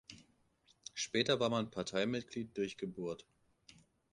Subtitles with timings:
[0.95, 3.27] Später war man Parteimitglied durch Geburt.